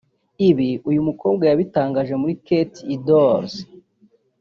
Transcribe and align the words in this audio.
Ibi 0.49 0.69
uyu 0.89 1.01
mukobwa 1.07 1.43
yabitangarije 1.49 2.15
muri 2.21 2.33
Kt 2.45 2.71
Idols 2.95 3.53